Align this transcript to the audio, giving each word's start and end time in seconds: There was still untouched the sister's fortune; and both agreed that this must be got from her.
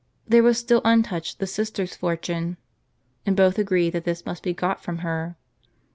There 0.27 0.41
was 0.41 0.57
still 0.57 0.81
untouched 0.83 1.37
the 1.37 1.45
sister's 1.45 1.95
fortune; 1.95 2.57
and 3.23 3.35
both 3.35 3.59
agreed 3.59 3.91
that 3.91 4.03
this 4.03 4.25
must 4.25 4.41
be 4.41 4.51
got 4.51 4.81
from 4.83 4.97
her. 5.05 5.35